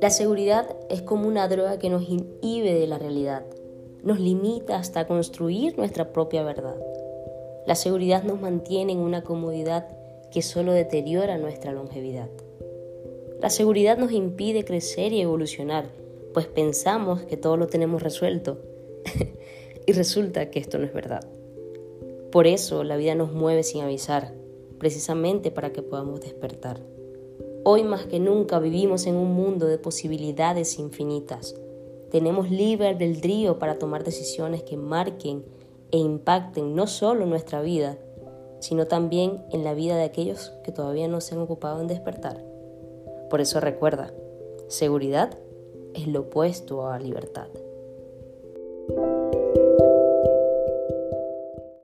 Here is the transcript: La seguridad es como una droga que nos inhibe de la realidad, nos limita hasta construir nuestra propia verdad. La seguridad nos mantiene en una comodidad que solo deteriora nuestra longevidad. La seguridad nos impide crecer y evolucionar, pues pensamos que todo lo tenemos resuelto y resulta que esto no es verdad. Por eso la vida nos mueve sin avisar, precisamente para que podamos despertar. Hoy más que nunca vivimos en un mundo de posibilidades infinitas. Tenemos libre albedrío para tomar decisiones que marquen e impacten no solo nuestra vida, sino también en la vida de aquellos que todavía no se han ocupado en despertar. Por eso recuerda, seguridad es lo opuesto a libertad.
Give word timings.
La 0.00 0.10
seguridad 0.10 0.76
es 0.88 1.02
como 1.02 1.26
una 1.26 1.48
droga 1.48 1.78
que 1.78 1.90
nos 1.90 2.08
inhibe 2.08 2.74
de 2.74 2.86
la 2.86 2.98
realidad, 2.98 3.44
nos 4.04 4.20
limita 4.20 4.76
hasta 4.76 5.06
construir 5.06 5.76
nuestra 5.76 6.12
propia 6.12 6.44
verdad. 6.44 6.76
La 7.66 7.74
seguridad 7.74 8.22
nos 8.22 8.40
mantiene 8.40 8.92
en 8.92 8.98
una 8.98 9.24
comodidad 9.24 9.88
que 10.30 10.42
solo 10.42 10.72
deteriora 10.72 11.38
nuestra 11.38 11.72
longevidad. 11.72 12.28
La 13.40 13.50
seguridad 13.50 13.98
nos 13.98 14.12
impide 14.12 14.64
crecer 14.64 15.12
y 15.12 15.20
evolucionar, 15.20 15.86
pues 16.32 16.46
pensamos 16.46 17.22
que 17.22 17.36
todo 17.36 17.56
lo 17.56 17.66
tenemos 17.66 18.02
resuelto 18.02 18.58
y 19.86 19.92
resulta 19.92 20.50
que 20.50 20.60
esto 20.60 20.78
no 20.78 20.84
es 20.84 20.92
verdad. 20.92 21.26
Por 22.30 22.46
eso 22.46 22.84
la 22.84 22.96
vida 22.96 23.14
nos 23.14 23.32
mueve 23.32 23.64
sin 23.64 23.82
avisar, 23.82 24.32
precisamente 24.78 25.50
para 25.50 25.72
que 25.72 25.82
podamos 25.82 26.20
despertar. 26.20 26.80
Hoy 27.64 27.82
más 27.82 28.06
que 28.06 28.20
nunca 28.20 28.58
vivimos 28.58 29.06
en 29.06 29.16
un 29.16 29.34
mundo 29.34 29.66
de 29.66 29.78
posibilidades 29.78 30.78
infinitas. 30.78 31.54
Tenemos 32.10 32.50
libre 32.50 32.88
albedrío 32.88 33.58
para 33.58 33.78
tomar 33.78 34.04
decisiones 34.04 34.62
que 34.62 34.76
marquen 34.76 35.44
e 35.90 35.98
impacten 35.98 36.74
no 36.74 36.86
solo 36.86 37.26
nuestra 37.26 37.60
vida, 37.62 37.98
sino 38.60 38.86
también 38.86 39.44
en 39.50 39.64
la 39.64 39.74
vida 39.74 39.96
de 39.96 40.04
aquellos 40.04 40.52
que 40.64 40.72
todavía 40.72 41.08
no 41.08 41.20
se 41.20 41.34
han 41.34 41.40
ocupado 41.40 41.80
en 41.80 41.88
despertar. 41.88 42.42
Por 43.30 43.40
eso 43.40 43.60
recuerda, 43.60 44.14
seguridad 44.68 45.36
es 45.94 46.06
lo 46.06 46.20
opuesto 46.20 46.86
a 46.86 46.98
libertad. 46.98 47.48